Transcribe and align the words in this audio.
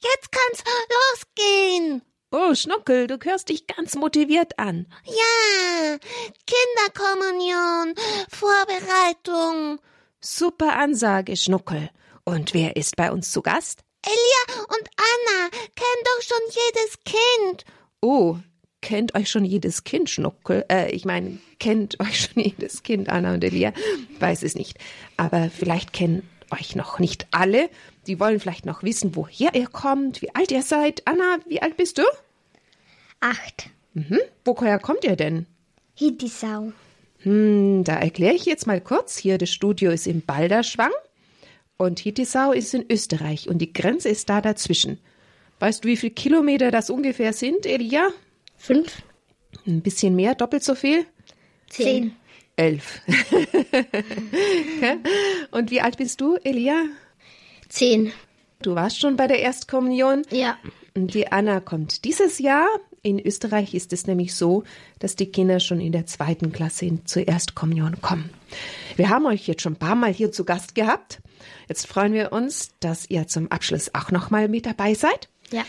Jetzt 0.00 0.30
kann's 0.30 0.64
losgehen. 1.12 2.02
Oh, 2.30 2.54
Schnuckel, 2.54 3.06
du 3.06 3.16
hörst 3.22 3.48
dich 3.48 3.66
ganz 3.66 3.94
motiviert 3.94 4.58
an. 4.58 4.86
Ja, 5.04 5.96
Kinderkommunion, 6.46 7.94
Vorbereitung. 8.30 9.80
Super 10.20 10.78
Ansage, 10.78 11.36
Schnuckel. 11.36 11.90
Und 12.24 12.52
wer 12.52 12.76
ist 12.76 12.96
bei 12.96 13.10
uns 13.10 13.32
zu 13.32 13.40
Gast? 13.40 13.82
Elia 14.04 14.62
und 14.68 14.88
Anna 14.96 15.48
kennen 15.74 16.04
doch 16.04 16.22
schon 16.22 16.42
jedes 16.50 16.98
Kind. 17.04 17.64
Oh, 18.02 18.36
kennt 18.82 19.14
euch 19.14 19.30
schon 19.30 19.44
jedes 19.44 19.84
Kind, 19.84 20.10
Schnuckel? 20.10 20.64
Äh, 20.70 20.90
ich 20.90 21.04
meine, 21.04 21.38
kennt 21.58 21.98
euch 22.00 22.20
schon 22.20 22.42
jedes 22.42 22.82
Kind, 22.82 23.08
Anna 23.08 23.34
und 23.34 23.42
Elia? 23.42 23.72
Weiß 24.20 24.42
es 24.42 24.54
nicht. 24.54 24.78
Aber 25.16 25.50
vielleicht 25.50 25.92
kennen 25.92 26.28
euch 26.50 26.76
noch 26.76 26.98
nicht 26.98 27.26
alle. 27.30 27.70
Die 28.08 28.18
wollen 28.18 28.40
vielleicht 28.40 28.64
noch 28.64 28.82
wissen, 28.82 29.14
woher 29.14 29.54
ihr 29.54 29.66
kommt, 29.66 30.22
wie 30.22 30.34
alt 30.34 30.50
ihr 30.50 30.62
seid. 30.62 31.02
Anna, 31.04 31.38
wie 31.46 31.60
alt 31.60 31.76
bist 31.76 31.98
du? 31.98 32.02
Acht. 33.20 33.68
Mhm. 33.92 34.18
Woher 34.46 34.78
kommt 34.78 35.04
ihr 35.04 35.14
denn? 35.14 35.44
Hittisau. 35.94 36.72
Hm, 37.18 37.84
da 37.84 37.96
erkläre 37.96 38.34
ich 38.34 38.46
jetzt 38.46 38.66
mal 38.66 38.80
kurz. 38.80 39.18
Hier, 39.18 39.36
das 39.36 39.50
Studio 39.50 39.90
ist 39.90 40.06
in 40.06 40.22
Balderschwang 40.22 40.92
und 41.76 42.00
Hittisau 42.00 42.52
ist 42.52 42.72
in 42.72 42.86
Österreich 42.90 43.46
und 43.46 43.58
die 43.58 43.74
Grenze 43.74 44.08
ist 44.08 44.30
da 44.30 44.40
dazwischen. 44.40 44.98
Weißt 45.58 45.84
du, 45.84 45.88
wie 45.88 45.96
viele 45.96 46.14
Kilometer 46.14 46.70
das 46.70 46.88
ungefähr 46.88 47.34
sind, 47.34 47.66
Elia? 47.66 48.08
Fünf. 48.56 49.02
Ein 49.66 49.82
bisschen 49.82 50.16
mehr, 50.16 50.34
doppelt 50.34 50.64
so 50.64 50.74
viel? 50.74 51.04
Zehn. 51.68 52.16
Elf. 52.56 53.02
und 55.50 55.70
wie 55.70 55.82
alt 55.82 55.98
bist 55.98 56.22
du, 56.22 56.36
Elia? 56.36 56.84
Zehn. 57.68 58.12
Du 58.62 58.74
warst 58.74 58.98
schon 58.98 59.16
bei 59.16 59.26
der 59.26 59.40
Erstkommunion. 59.40 60.22
Ja. 60.30 60.56
Und 60.94 61.14
die 61.14 61.30
Anna 61.30 61.60
kommt 61.60 62.04
dieses 62.04 62.38
Jahr. 62.38 62.66
In 63.02 63.24
Österreich 63.24 63.74
ist 63.74 63.92
es 63.92 64.06
nämlich 64.06 64.34
so, 64.34 64.64
dass 64.98 65.14
die 65.14 65.30
Kinder 65.30 65.60
schon 65.60 65.80
in 65.80 65.92
der 65.92 66.06
zweiten 66.06 66.50
Klasse 66.50 66.86
in 66.86 67.06
zur 67.06 67.28
Erstkommunion 67.28 68.00
kommen. 68.00 68.30
Wir 68.96 69.08
haben 69.08 69.26
euch 69.26 69.46
jetzt 69.46 69.62
schon 69.62 69.74
ein 69.74 69.78
paar 69.78 69.94
Mal 69.94 70.12
hier 70.12 70.32
zu 70.32 70.44
Gast 70.44 70.74
gehabt. 70.74 71.20
Jetzt 71.68 71.86
freuen 71.86 72.12
wir 72.12 72.32
uns, 72.32 72.70
dass 72.80 73.08
ihr 73.08 73.28
zum 73.28 73.50
Abschluss 73.52 73.94
auch 73.94 74.10
noch 74.10 74.30
mal 74.30 74.48
mit 74.48 74.66
dabei 74.66 74.94
seid. 74.94 75.28
Ja. 75.52 75.64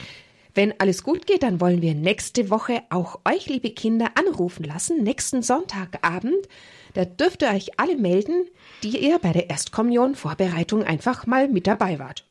Wenn 0.55 0.73
alles 0.79 1.03
gut 1.03 1.27
geht, 1.27 1.43
dann 1.43 1.61
wollen 1.61 1.81
wir 1.81 1.93
nächste 1.93 2.49
Woche 2.49 2.81
auch 2.89 3.19
euch, 3.23 3.45
liebe 3.45 3.69
Kinder, 3.69 4.11
anrufen 4.15 4.63
lassen. 4.63 5.03
Nächsten 5.03 5.43
Sonntagabend. 5.43 6.47
Da 6.93 7.05
dürft 7.05 7.41
ihr 7.41 7.49
euch 7.49 7.79
alle 7.79 7.97
melden, 7.97 8.47
die 8.83 8.97
ihr 8.97 9.19
bei 9.19 9.31
der 9.31 9.49
Erstkommunion 9.49 10.15
Vorbereitung 10.15 10.83
einfach 10.83 11.25
mal 11.27 11.47
mit 11.47 11.67
dabei 11.67 11.99
wart. 11.99 12.25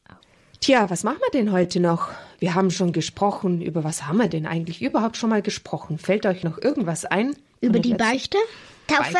Tja, 0.60 0.90
was 0.90 1.04
machen 1.04 1.20
wir 1.20 1.40
denn 1.40 1.52
heute 1.52 1.80
noch? 1.80 2.10
Wir 2.40 2.54
haben 2.54 2.70
schon 2.70 2.92
gesprochen. 2.92 3.62
Über 3.62 3.84
was 3.84 4.06
haben 4.06 4.18
wir 4.18 4.28
denn 4.28 4.46
eigentlich 4.46 4.82
überhaupt 4.82 5.16
schon 5.16 5.30
mal 5.30 5.42
gesprochen? 5.42 5.98
Fällt 5.98 6.26
euch 6.26 6.42
noch 6.42 6.58
irgendwas 6.58 7.04
ein? 7.04 7.34
Über 7.60 7.78
die 7.78 7.94
Beichte? 7.94 8.38
Taufe? 8.86 9.18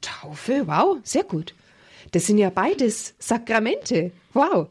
Taufe, 0.00 0.66
wow, 0.66 0.98
sehr 1.02 1.24
gut. 1.24 1.54
Das 2.12 2.26
sind 2.26 2.38
ja 2.38 2.50
beides 2.50 3.14
Sakramente. 3.18 4.12
Wow. 4.32 4.68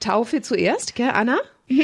Taufe 0.00 0.42
zuerst, 0.42 0.94
gell, 0.94 1.10
Anna? 1.10 1.38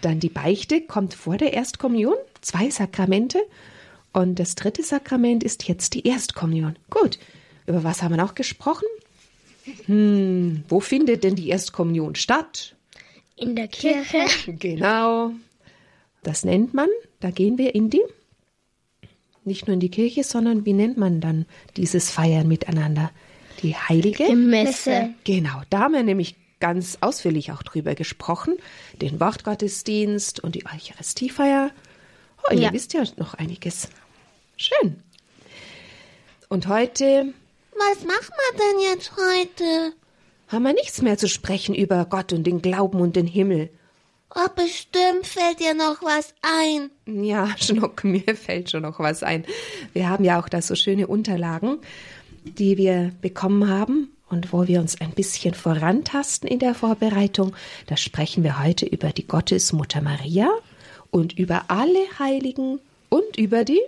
Dann 0.00 0.20
die 0.20 0.28
Beichte 0.28 0.80
kommt 0.80 1.14
vor 1.14 1.36
der 1.36 1.52
Erstkommunion, 1.52 2.16
zwei 2.40 2.70
Sakramente. 2.70 3.38
Und 4.14 4.38
das 4.38 4.54
dritte 4.54 4.82
Sakrament 4.82 5.42
ist 5.44 5.68
jetzt 5.68 5.92
die 5.94 6.06
Erstkommunion. 6.06 6.76
Gut. 6.88 7.18
Über 7.66 7.84
was 7.84 8.02
haben 8.02 8.12
wir 8.12 8.22
noch 8.22 8.34
gesprochen? 8.34 8.86
Hm, 9.86 10.64
wo 10.68 10.80
findet 10.80 11.24
denn 11.24 11.34
die 11.34 11.48
Erstkommunion 11.48 12.14
statt? 12.14 12.76
In 13.36 13.56
der 13.56 13.68
Kirche. 13.68 14.24
Genau. 14.46 15.32
Das 16.22 16.44
nennt 16.44 16.72
man, 16.74 16.88
da 17.20 17.30
gehen 17.30 17.58
wir 17.58 17.74
in 17.74 17.90
die, 17.90 18.02
nicht 19.44 19.66
nur 19.66 19.74
in 19.74 19.80
die 19.80 19.90
Kirche, 19.90 20.22
sondern 20.24 20.64
wie 20.64 20.72
nennt 20.72 20.96
man 20.96 21.20
dann 21.20 21.44
dieses 21.76 22.10
Feiern 22.10 22.46
miteinander? 22.48 23.10
Die 23.62 23.74
Heilige 23.76 24.24
Im 24.24 24.48
Messe. 24.48 25.10
Genau, 25.24 25.60
da 25.70 25.80
haben 25.80 25.94
wir 25.94 26.02
nämlich 26.02 26.36
ganz 26.60 26.98
ausführlich 27.00 27.52
auch 27.52 27.62
drüber 27.62 27.94
gesprochen. 27.94 28.54
Den 29.02 29.20
Wortgottesdienst 29.20 30.40
und 30.40 30.54
die 30.54 30.64
Eucharistiefeier. 30.66 31.70
Oh, 32.48 32.54
ihr 32.54 32.60
Ja. 32.60 32.72
wisst 32.72 32.92
ja 32.94 33.02
noch 33.16 33.34
einiges. 33.34 33.88
Schön. 34.56 35.02
Und 36.48 36.68
heute 36.68 37.32
Was 37.76 38.04
machen 38.04 38.32
wir 38.36 38.58
denn 38.58 38.80
jetzt 38.92 39.12
heute? 39.12 39.92
haben 40.48 40.62
wir 40.62 40.72
nichts 40.72 41.02
mehr 41.02 41.18
zu 41.18 41.28
sprechen 41.28 41.74
über 41.74 42.04
Gott 42.04 42.32
und 42.32 42.44
den 42.44 42.62
Glauben 42.62 43.00
und 43.00 43.16
den 43.16 43.26
Himmel. 43.26 43.70
Oh, 44.34 44.48
bestimmt 44.54 45.26
fällt 45.26 45.60
dir 45.60 45.74
noch 45.74 46.02
was 46.02 46.34
ein. 46.42 46.90
Ja, 47.06 47.48
Schnuck, 47.58 48.04
mir 48.04 48.36
fällt 48.36 48.70
schon 48.70 48.82
noch 48.82 48.98
was 48.98 49.22
ein. 49.22 49.44
Wir 49.92 50.08
haben 50.08 50.24
ja 50.24 50.40
auch 50.40 50.48
da 50.48 50.62
so 50.62 50.74
schöne 50.74 51.06
Unterlagen, 51.06 51.78
die 52.44 52.76
wir 52.76 53.12
bekommen 53.20 53.68
haben 53.68 54.10
und 54.28 54.52
wo 54.52 54.66
wir 54.66 54.80
uns 54.80 55.00
ein 55.00 55.12
bisschen 55.12 55.54
vorantasten 55.54 56.48
in 56.48 56.58
der 56.58 56.74
Vorbereitung. 56.74 57.54
Da 57.86 57.96
sprechen 57.96 58.44
wir 58.44 58.62
heute 58.62 58.86
über 58.86 59.10
die 59.10 59.26
Gottesmutter 59.26 60.02
Maria 60.02 60.50
und 61.10 61.38
über 61.38 61.64
alle 61.68 62.00
Heiligen 62.18 62.80
und 63.08 63.36
über 63.36 63.64
die. 63.64 63.80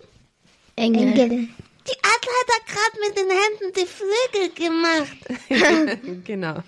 Engel. 0.76 1.48
Die 1.88 1.96
Adler 2.02 2.36
hat 2.40 2.48
da 2.48 2.58
gerade 2.72 2.96
mit 3.06 3.16
den 3.16 3.30
Händen 3.30 3.72
die 3.76 3.86
Flügel 3.86 4.50
gemacht. 4.54 5.16
Genau. 6.24 6.62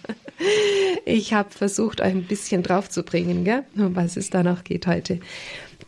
Ich 1.05 1.33
habe 1.33 1.51
versucht, 1.51 2.01
euch 2.01 2.13
ein 2.13 2.25
bisschen 2.25 2.63
draufzubringen, 2.63 3.45
gell? 3.45 3.65
um 3.77 3.97
was 3.97 4.17
es 4.17 4.31
da 4.31 4.43
noch 4.43 4.63
geht 4.63 4.87
heute. 4.87 5.21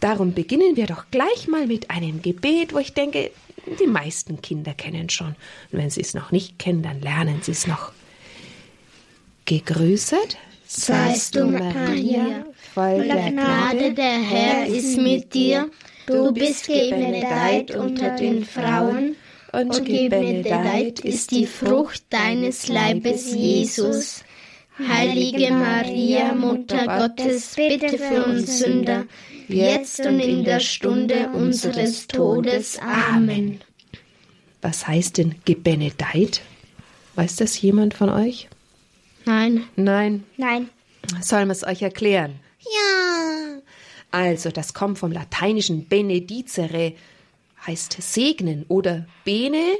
Darum 0.00 0.34
beginnen 0.34 0.76
wir 0.76 0.86
doch 0.86 1.04
gleich 1.10 1.46
mal 1.46 1.66
mit 1.66 1.90
einem 1.90 2.20
Gebet, 2.20 2.74
wo 2.74 2.78
ich 2.78 2.94
denke, 2.94 3.30
die 3.78 3.86
meisten 3.86 4.42
Kinder 4.42 4.74
kennen 4.74 5.08
schon. 5.08 5.36
Und 5.70 5.78
wenn 5.78 5.90
sie 5.90 6.00
es 6.00 6.14
noch 6.14 6.32
nicht 6.32 6.58
kennen, 6.58 6.82
dann 6.82 7.00
lernen 7.00 7.40
sie 7.42 7.52
es 7.52 7.66
noch. 7.66 7.92
Gegrüßet 9.44 10.36
Seist 10.66 11.34
du, 11.34 11.46
Maria, 11.46 12.46
voll 12.74 13.04
der 13.04 13.32
Gnade, 13.32 13.92
der 13.92 14.20
Herr 14.22 14.66
ist 14.68 14.96
mit 14.96 15.34
dir. 15.34 15.68
Du 16.10 16.32
bist 16.32 16.66
gebenedeit 16.66 17.74
unter 17.74 18.10
den 18.16 18.44
Frauen, 18.44 19.16
und 19.52 19.84
gebenedeit 19.84 21.00
ist 21.00 21.32
die 21.32 21.46
Frucht 21.46 22.04
deines 22.10 22.68
Leibes, 22.68 23.34
Jesus. 23.34 24.22
Heilige 24.78 25.52
Maria, 25.52 26.34
Mutter 26.34 26.86
Gottes, 26.86 27.54
bitte 27.56 27.98
für 27.98 28.24
uns 28.24 28.60
Sünder, 28.60 29.06
jetzt 29.48 30.00
und 30.00 30.20
in 30.20 30.44
der 30.44 30.60
Stunde 30.60 31.30
unseres 31.34 32.06
Todes. 32.06 32.78
Amen. 32.78 33.60
Was 34.62 34.86
heißt 34.86 35.18
denn 35.18 35.34
gebenedeit? 35.44 36.40
Weiß 37.14 37.36
das 37.36 37.60
jemand 37.60 37.94
von 37.94 38.08
euch? 38.08 38.48
Nein. 39.26 39.64
Nein. 39.76 40.24
Nein. 40.36 40.70
Sollen 41.20 41.48
wir 41.48 41.52
es 41.52 41.64
euch 41.64 41.82
erklären? 41.82 42.36
Ja. 42.60 43.59
Also, 44.10 44.50
das 44.50 44.74
kommt 44.74 44.98
vom 44.98 45.12
lateinischen 45.12 45.88
benedicere, 45.88 46.94
heißt 47.66 47.96
segnen 48.00 48.64
oder 48.68 49.06
bene 49.24 49.78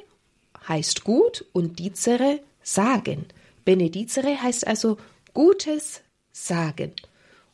heißt 0.69 1.05
gut 1.05 1.45
und 1.53 1.79
dicere 1.79 2.41
sagen. 2.63 3.27
Benedicere 3.65 4.41
heißt 4.41 4.67
also 4.67 4.99
Gutes 5.35 6.03
sagen. 6.33 6.93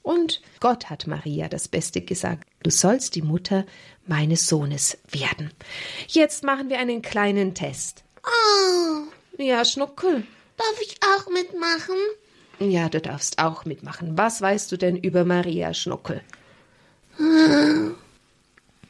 Und 0.02 0.40
Gott 0.60 0.90
hat 0.90 1.06
Maria 1.06 1.48
das 1.48 1.68
Beste 1.68 2.00
gesagt. 2.00 2.46
Du 2.62 2.70
sollst 2.70 3.14
die 3.14 3.22
Mutter 3.22 3.64
meines 4.06 4.46
Sohnes 4.48 4.98
werden. 5.10 5.50
Jetzt 6.08 6.42
machen 6.44 6.68
wir 6.68 6.78
einen 6.78 7.02
kleinen 7.02 7.54
Test. 7.54 8.04
Oh, 8.24 9.02
Ja, 9.42 9.64
Schnuckel. 9.64 10.24
darf 10.56 10.80
ich 10.82 10.96
auch 11.02 11.30
mitmachen? 11.30 11.96
Ja, 12.58 12.88
du 12.88 13.00
darfst 13.00 13.38
auch 13.38 13.64
mitmachen. 13.64 14.16
Was 14.16 14.40
weißt 14.40 14.70
du 14.72 14.76
denn 14.76 14.96
über 14.96 15.24
Maria 15.24 15.74
Schnuckel? 15.74 16.22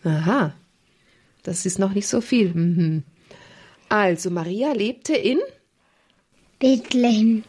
Aha, 0.05 0.53
das 1.43 1.67
ist 1.67 1.79
noch 1.79 1.95
nicht 1.95 2.07
so 2.09 2.21
viel. 2.21 2.53
Mhm. 2.55 3.03
Also, 3.89 4.31
Maria 4.31 4.73
lebte 4.73 5.15
in 5.15 5.39
Bethlehem. 6.59 7.45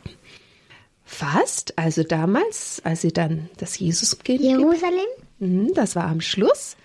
fast, 1.06 1.78
also 1.78 2.04
damals, 2.04 2.82
als 2.84 3.02
sie 3.02 3.12
dann 3.14 3.50
das 3.58 3.80
Jesuskind 3.80 4.42
Jerusalem? 4.42 5.08
Mhm, 5.40 5.74
das 5.74 5.96
war 5.96 6.06
am 6.06 6.22
Schluss. 6.22 6.76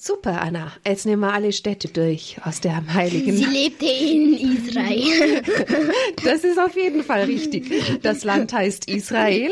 Super, 0.00 0.40
Anna. 0.42 0.72
Jetzt 0.86 1.06
nehmen 1.06 1.22
wir 1.22 1.32
alle 1.32 1.52
Städte 1.52 1.88
durch 1.88 2.36
aus 2.44 2.60
der 2.60 2.82
Sie 2.86 2.94
heiligen. 2.94 3.36
lebte 3.50 3.86
in 3.86 4.34
Israel. 4.34 5.42
Das 6.24 6.44
ist 6.44 6.58
auf 6.58 6.76
jeden 6.76 7.02
Fall 7.02 7.24
richtig. 7.24 7.72
Das 8.02 8.22
Land 8.22 8.52
heißt 8.52 8.88
Israel. 8.88 9.50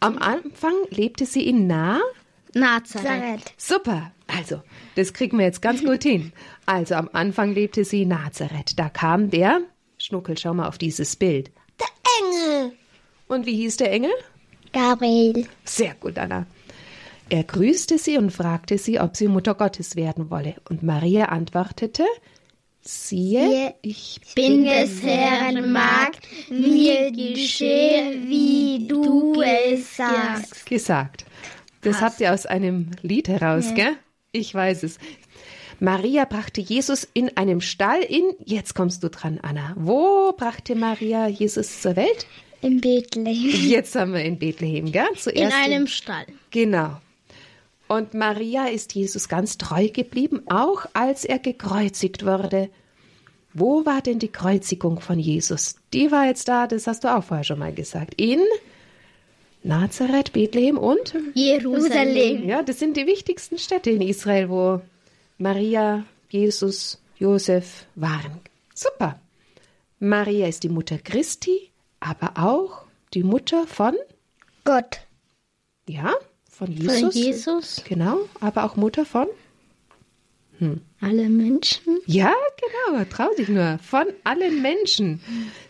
Am 0.00 0.18
Anfang 0.18 0.74
lebte 0.90 1.26
sie 1.26 1.48
in 1.48 1.66
Nah. 1.66 2.00
Nazareth. 2.54 3.52
Super. 3.56 4.12
Also, 4.26 4.62
das 4.94 5.12
kriegen 5.12 5.38
wir 5.38 5.44
jetzt 5.46 5.62
ganz 5.62 5.82
gut 5.84 6.02
hin. 6.04 6.32
Also, 6.66 6.94
am 6.94 7.08
Anfang 7.12 7.52
lebte 7.54 7.84
sie 7.84 8.02
in 8.02 8.08
Nazareth. 8.08 8.78
Da 8.78 8.88
kam 8.88 9.30
der, 9.30 9.60
Schnuckel, 9.98 10.38
schau 10.38 10.54
mal 10.54 10.68
auf 10.68 10.78
dieses 10.78 11.16
Bild. 11.16 11.50
Der 11.80 11.88
Engel. 12.20 12.72
Und 13.28 13.46
wie 13.46 13.56
hieß 13.56 13.76
der 13.78 13.92
Engel? 13.92 14.12
Gabriel. 14.72 15.46
Sehr 15.64 15.94
gut, 15.94 16.18
Anna. 16.18 16.46
Er 17.28 17.44
grüßte 17.44 17.98
sie 17.98 18.18
und 18.18 18.30
fragte 18.30 18.76
sie, 18.78 19.00
ob 19.00 19.16
sie 19.16 19.28
Mutter 19.28 19.54
Gottes 19.54 19.96
werden 19.96 20.30
wolle. 20.30 20.56
Und 20.68 20.82
Maria 20.82 21.26
antwortete, 21.26 22.04
siehe, 22.82 23.74
ich 23.80 24.20
bin 24.34 24.64
des 24.64 25.02
Herrn 25.02 25.72
Magd, 25.72 26.26
mir 26.50 27.10
geschehe, 27.12 28.22
wie 28.26 28.86
du 28.86 29.40
es 29.40 29.96
sagst. 29.96 30.66
gesagt. 30.66 31.24
Das 31.82 32.00
habt 32.00 32.20
ihr 32.20 32.32
aus 32.32 32.46
einem 32.46 32.90
Lied 33.02 33.28
heraus, 33.28 33.66
Ja. 33.70 33.74
gell? 33.74 33.92
Ich 34.32 34.54
weiß 34.54 34.82
es. 34.84 34.98
Maria 35.78 36.24
brachte 36.24 36.60
Jesus 36.60 37.06
in 37.12 37.36
einem 37.36 37.60
Stall 37.60 38.00
in, 38.02 38.22
jetzt 38.44 38.74
kommst 38.74 39.02
du 39.02 39.10
dran, 39.10 39.40
Anna. 39.42 39.74
Wo 39.76 40.32
brachte 40.32 40.74
Maria 40.76 41.26
Jesus 41.26 41.82
zur 41.82 41.96
Welt? 41.96 42.26
In 42.60 42.80
Bethlehem. 42.80 43.68
Jetzt 43.68 43.96
haben 43.96 44.12
wir 44.12 44.22
in 44.24 44.38
Bethlehem, 44.38 44.92
gell? 44.92 45.06
In 45.10 45.18
Zuerst 45.18 45.56
einem 45.56 45.86
Stall. 45.88 46.26
Genau. 46.50 47.00
Und 47.88 48.14
Maria 48.14 48.66
ist 48.66 48.94
Jesus 48.94 49.28
ganz 49.28 49.58
treu 49.58 49.88
geblieben, 49.88 50.42
auch 50.48 50.86
als 50.94 51.24
er 51.24 51.40
gekreuzigt 51.40 52.24
wurde. 52.24 52.70
Wo 53.52 53.84
war 53.84 54.00
denn 54.00 54.18
die 54.18 54.28
Kreuzigung 54.32 55.00
von 55.00 55.18
Jesus? 55.18 55.76
Die 55.92 56.10
war 56.10 56.26
jetzt 56.26 56.48
da, 56.48 56.66
das 56.66 56.86
hast 56.86 57.04
du 57.04 57.14
auch 57.14 57.24
vorher 57.24 57.44
schon 57.44 57.58
mal 57.58 57.74
gesagt. 57.74 58.14
In 58.16 58.40
Nazareth, 59.64 60.32
Bethlehem 60.32 60.76
und? 60.78 61.14
Jerusalem. 61.34 62.48
Ja, 62.48 62.62
das 62.62 62.78
sind 62.78 62.96
die 62.96 63.06
wichtigsten 63.06 63.58
Städte 63.58 63.90
in 63.90 64.02
Israel, 64.02 64.48
wo 64.48 64.80
Maria, 65.38 66.04
Jesus, 66.28 67.00
Josef 67.18 67.86
waren. 67.94 68.40
Super. 68.74 69.20
Maria 70.00 70.48
ist 70.48 70.64
die 70.64 70.68
Mutter 70.68 70.98
Christi, 70.98 71.70
aber 72.00 72.32
auch 72.42 72.84
die 73.14 73.22
Mutter 73.22 73.66
von, 73.66 73.94
Gott. 74.64 75.00
ja, 75.88 76.12
von 76.50 76.72
Jesus. 76.72 77.00
Von 77.00 77.10
Jesus. 77.10 77.84
Genau, 77.84 78.18
aber 78.40 78.64
auch 78.64 78.76
Mutter 78.76 79.04
von? 79.04 79.28
Alle 81.00 81.28
Menschen. 81.28 81.98
Ja, 82.06 82.32
genau, 82.86 83.04
trau 83.10 83.28
dich 83.36 83.48
nur. 83.48 83.78
Von 83.82 84.06
allen 84.22 84.62
Menschen. 84.62 85.20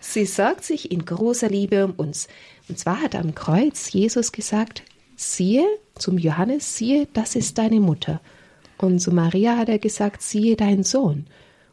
Sie 0.00 0.26
sorgt 0.26 0.64
sich 0.64 0.90
in 0.92 1.04
großer 1.04 1.48
Liebe 1.48 1.84
um 1.84 1.92
uns. 1.92 2.28
Und 2.72 2.78
zwar 2.78 3.02
hat 3.02 3.14
am 3.14 3.34
Kreuz 3.34 3.92
Jesus 3.92 4.32
gesagt, 4.32 4.82
siehe, 5.14 5.62
zum 5.94 6.16
Johannes, 6.16 6.74
siehe, 6.74 7.06
das 7.12 7.36
ist 7.36 7.58
deine 7.58 7.80
Mutter. 7.80 8.22
Und 8.78 8.98
zu 8.98 9.12
Maria 9.12 9.58
hat 9.58 9.68
er 9.68 9.78
gesagt, 9.78 10.22
siehe, 10.22 10.56
dein 10.56 10.82
Sohn. 10.82 11.26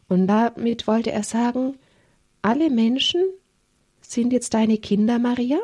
Und 0.08 0.26
damit 0.26 0.86
wollte 0.86 1.10
er 1.10 1.22
sagen, 1.22 1.78
alle 2.42 2.68
Menschen 2.68 3.24
sind 4.02 4.34
jetzt 4.34 4.52
deine 4.52 4.76
Kinder, 4.76 5.18
Maria. 5.18 5.56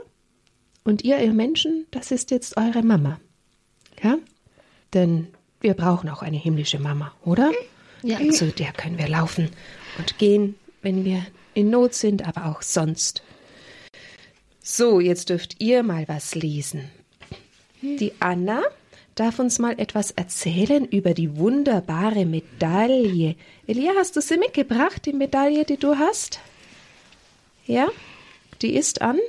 Und 0.85 1.05
ihr, 1.05 1.19
ihr 1.19 1.35
Menschen, 1.35 1.85
das 1.91 2.13
ist 2.13 2.31
jetzt 2.31 2.57
eure 2.57 2.83
Mama. 2.83 3.21
Ja? 4.03 4.17
Denn 4.95 5.27
wir 5.61 5.75
brauchen 5.75 6.09
auch 6.09 6.23
eine 6.23 6.39
himmlische 6.39 6.79
Mama, 6.79 7.13
oder? 7.27 7.53
Ja. 8.03 8.27
Zu 8.31 8.53
der 8.53 8.73
können 8.73 8.97
wir 8.97 9.09
laufen 9.09 9.51
und 9.99 10.17
gehen, 10.17 10.55
wenn 10.81 11.05
wir 11.05 11.27
in 11.53 11.69
Not 11.69 11.93
sind, 11.93 12.27
aber 12.27 12.47
auch 12.47 12.63
sonst. 12.63 13.23
So, 14.69 14.99
jetzt 14.99 15.29
dürft 15.31 15.63
ihr 15.63 15.85
mal 15.85 16.09
was 16.09 16.35
lesen. 16.35 16.91
Die 17.83 18.13
Anna 18.19 18.63
darf 19.15 19.39
uns 19.39 19.61
mal 19.61 19.79
etwas 19.79 20.11
erzählen 20.11 20.85
über 20.85 21.15
die 21.15 21.37
wunderbare 21.37 22.27
Medaille. 22.27 23.37
Elia, 23.69 23.93
hast 23.97 24.17
du 24.17 24.21
sie 24.21 24.37
mitgebracht, 24.37 25.07
die 25.07 25.13
Medaille, 25.13 25.65
die 25.65 25.77
du 25.77 25.95
hast? 25.95 26.41
Ja? 27.67 27.87
Die 28.61 28.75
ist 28.75 29.03
an? 29.03 29.21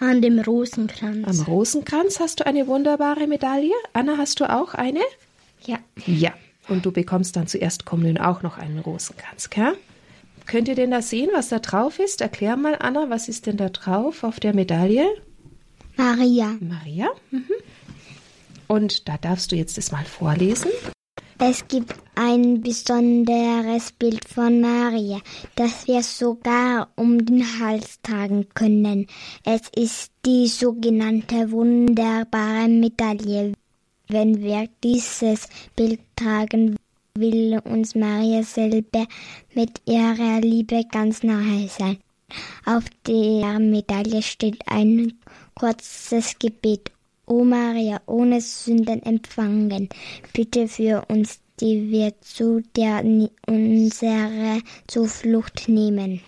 An 0.00 0.20
dem 0.20 0.38
Rosenkranz. 0.38 1.26
Am 1.26 1.46
Rosenkranz 1.46 2.20
hast 2.20 2.40
du 2.40 2.46
eine 2.46 2.66
wunderbare 2.66 3.26
Medaille. 3.26 3.72
Anna, 3.94 4.18
hast 4.18 4.40
du 4.40 4.50
auch 4.52 4.74
eine? 4.74 5.00
ja. 5.64 5.78
Ja. 6.04 6.34
Und 6.68 6.84
du 6.84 6.92
bekommst 6.92 7.36
dann 7.36 7.46
zuerst 7.46 7.86
Kommunion 7.86 8.18
auch 8.18 8.42
noch 8.42 8.58
einen 8.58 8.80
Rosenkranz, 8.80 9.48
gell? 9.48 9.78
Könnt 10.46 10.68
ihr 10.68 10.76
denn 10.76 10.92
da 10.92 11.02
sehen, 11.02 11.30
was 11.34 11.48
da 11.48 11.58
drauf 11.58 11.98
ist? 11.98 12.20
Erklär 12.20 12.56
mal, 12.56 12.76
Anna, 12.78 13.10
was 13.10 13.28
ist 13.28 13.46
denn 13.46 13.56
da 13.56 13.68
drauf 13.68 14.22
auf 14.22 14.38
der 14.38 14.54
Medaille? 14.54 15.06
Maria. 15.96 16.56
Maria. 16.60 17.08
Mhm. 17.30 17.44
Und 18.68 19.08
da 19.08 19.16
darfst 19.18 19.50
du 19.50 19.56
jetzt 19.56 19.76
das 19.76 19.90
mal 19.92 20.04
vorlesen. 20.04 20.70
Es 21.38 21.68
gibt 21.68 21.94
ein 22.14 22.62
besonderes 22.62 23.92
Bild 23.92 24.26
von 24.26 24.60
Maria, 24.60 25.20
das 25.54 25.86
wir 25.86 26.02
sogar 26.02 26.88
um 26.96 27.24
den 27.24 27.44
Hals 27.60 28.00
tragen 28.02 28.46
können. 28.54 29.06
Es 29.44 29.62
ist 29.76 30.12
die 30.24 30.46
sogenannte 30.46 31.50
wunderbare 31.50 32.68
Medaille. 32.68 33.52
Wenn 34.08 34.40
wir 34.40 34.68
dieses 34.82 35.48
Bild 35.74 36.00
tragen, 36.14 36.75
will 37.18 37.58
uns 37.64 37.94
Maria 37.94 38.42
selber 38.42 39.06
mit 39.54 39.80
ihrer 39.86 40.40
Liebe 40.40 40.84
ganz 40.90 41.22
nahe 41.22 41.68
sein. 41.68 41.98
Auf 42.64 42.84
der 43.06 43.58
Medaille 43.58 44.22
steht 44.22 44.60
ein 44.66 45.14
kurzes 45.54 46.38
Gebet. 46.38 46.90
O 47.26 47.42
Maria, 47.44 48.00
ohne 48.06 48.40
Sünden 48.40 49.02
empfangen, 49.02 49.88
bitte 50.32 50.68
für 50.68 51.04
uns, 51.08 51.40
die 51.60 51.90
wir 51.90 52.12
zu 52.20 52.62
ni- 53.02 53.30
unsere 53.46 54.60
Zuflucht 54.86 55.68
nehmen. 55.68 56.20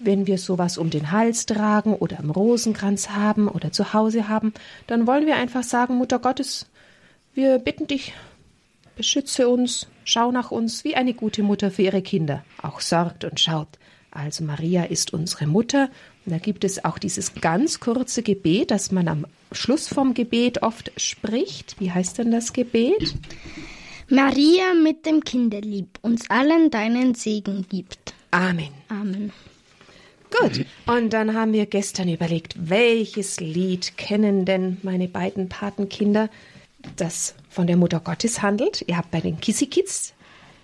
Wenn 0.00 0.26
wir 0.26 0.38
sowas 0.38 0.76
um 0.76 0.90
den 0.90 1.12
Hals 1.12 1.46
tragen 1.46 1.94
oder 1.94 2.18
am 2.18 2.30
Rosenkranz 2.30 3.10
haben 3.10 3.46
oder 3.48 3.70
zu 3.70 3.92
Hause 3.92 4.28
haben, 4.28 4.52
dann 4.88 5.06
wollen 5.06 5.26
wir 5.26 5.36
einfach 5.36 5.62
sagen, 5.62 5.96
Mutter 5.96 6.18
Gottes, 6.18 6.66
wir 7.32 7.58
bitten 7.58 7.86
dich, 7.86 8.12
beschütze 8.96 9.48
uns, 9.48 9.86
schau 10.04 10.32
nach 10.32 10.50
uns, 10.50 10.84
wie 10.84 10.96
eine 10.96 11.14
gute 11.14 11.42
Mutter 11.42 11.70
für 11.70 11.82
ihre 11.82 12.02
Kinder 12.02 12.44
auch 12.62 12.80
sorgt 12.80 13.24
und 13.24 13.40
schaut. 13.40 13.68
Also 14.10 14.44
Maria 14.44 14.84
ist 14.84 15.12
unsere 15.12 15.46
Mutter. 15.46 15.90
Und 16.24 16.32
da 16.32 16.38
gibt 16.38 16.64
es 16.64 16.84
auch 16.84 16.98
dieses 16.98 17.34
ganz 17.34 17.80
kurze 17.80 18.22
Gebet, 18.22 18.70
das 18.70 18.92
man 18.92 19.08
am 19.08 19.26
Schluss 19.52 19.88
vom 19.88 20.14
Gebet 20.14 20.62
oft 20.62 20.92
spricht. 20.96 21.76
Wie 21.80 21.90
heißt 21.90 22.18
denn 22.18 22.30
das 22.30 22.52
Gebet? 22.52 23.14
Maria 24.08 24.74
mit 24.82 25.04
dem 25.04 25.24
Kinderlieb 25.24 25.98
uns 26.02 26.30
allen 26.30 26.70
deinen 26.70 27.14
Segen 27.14 27.66
gibt. 27.68 28.14
Amen. 28.30 28.72
Amen. 28.88 29.32
Gut. 30.40 30.64
Und 30.86 31.12
dann 31.12 31.34
haben 31.34 31.52
wir 31.52 31.66
gestern 31.66 32.08
überlegt, 32.08 32.54
welches 32.58 33.40
Lied 33.40 33.96
kennen 33.96 34.44
denn 34.44 34.78
meine 34.82 35.08
beiden 35.08 35.48
Patenkinder, 35.48 36.28
das 36.96 37.34
von 37.54 37.66
der 37.66 37.76
Mutter 37.76 38.00
Gottes 38.00 38.42
handelt. 38.42 38.84
Ihr 38.86 38.96
habt 38.96 39.10
bei 39.10 39.20
den 39.20 39.40
Kissy 39.40 39.66
Kids 39.66 40.12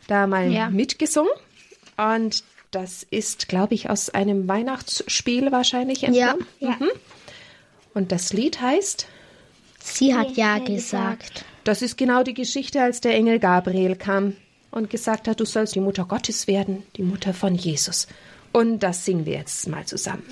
da 0.06 0.26
mal 0.26 0.50
Ja. 0.52 0.68
mitgesungen. 0.70 1.30
Und 1.96 2.44
das 2.70 3.04
ist, 3.10 3.48
glaube 3.48 3.74
ich, 3.74 3.90
aus 3.90 4.10
einem 4.10 4.48
Weihnachtsspiel 4.48 5.50
wahrscheinlich 5.52 6.02
Ja. 6.02 6.08
entnommen. 6.32 6.46
Ja. 6.58 6.70
Mhm. 6.78 6.90
Und 7.94 8.12
das 8.12 8.32
Lied 8.32 8.60
heißt, 8.60 9.06
Sie 9.82 10.14
hat 10.14 10.36
ja 10.36 10.58
gesagt. 10.58 11.44
das 11.64 11.82
ist 11.82 11.96
genau 11.96 12.22
die 12.22 12.34
Geschichte, 12.34 12.82
als 12.82 13.00
der 13.00 13.14
Engel 13.14 13.38
Gabriel 13.38 13.96
kam 13.96 14.36
und 14.70 14.90
gesagt 14.90 15.26
hat, 15.26 15.40
du 15.40 15.44
sollst 15.44 15.74
die 15.74 15.80
Mutter 15.80 16.04
Gottes 16.04 16.46
werden, 16.46 16.84
die 16.96 17.02
Mutter 17.02 17.34
von 17.34 17.54
Jesus. 17.54 18.06
Und 18.52 18.80
das 18.80 19.04
singen 19.04 19.26
wir 19.26 19.34
jetzt 19.38 19.66
mal 19.68 19.84
zusammen. 19.86 20.24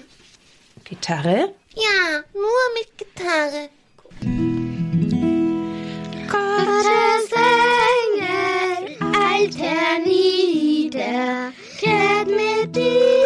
Gitarre. 0.85 1.53
Ja, 1.75 2.23
nur 2.35 2.45
mit 2.75 2.99
Gitarre. 2.99 3.69
Gottes 6.69 7.33
Engel 8.13 8.97
eilt 9.01 9.57
hernieder, 9.59 11.53
kehrt 11.81 12.29
mit 12.29 12.77
dieser 12.77 13.18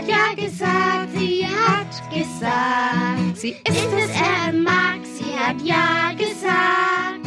hat 0.00 0.08
ja 0.08 0.34
gesagt, 0.34 1.08
sie 1.14 1.46
hat 1.46 2.10
gesagt, 2.10 3.36
Sie 3.36 3.50
ist 3.50 3.92
es 3.98 4.10
er 4.10 4.52
mag, 4.52 5.00
sie 5.04 5.36
hat 5.38 5.60
ja 5.62 6.12
gesagt. 6.16 7.20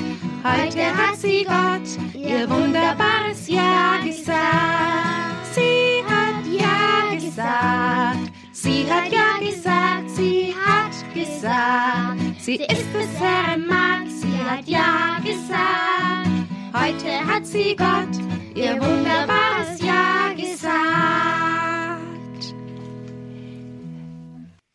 Heute 0.43 0.85
hat 0.85 1.15
sie 1.15 1.45
Gott 1.45 2.15
ihr 2.15 2.49
wunderbares 2.49 3.47
Ja 3.47 3.97
gesagt. 4.03 5.45
Sie 5.53 6.03
hat 6.07 6.45
ja 6.47 7.15
gesagt, 7.15 8.31
sie 8.51 8.85
hat 8.89 9.11
ja 9.11 9.39
gesagt, 9.39 10.09
sie 10.09 10.53
hat 10.65 11.13
gesagt. 11.13 12.41
Sie 12.41 12.55
ist 12.55 12.95
es 12.99 13.19
Herr 13.19 13.57
mag, 13.57 14.07
sie 14.07 14.37
hat 14.49 14.67
ja 14.67 15.17
gesagt. 15.23 16.29
Heute 16.73 17.33
hat 17.33 17.45
sie 17.45 17.75
Gott 17.75 18.17
ihr 18.55 18.81
wunderbares 18.81 19.82